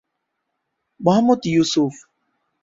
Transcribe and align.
Mohammad 0.99 1.41
Yusuf 1.45 1.93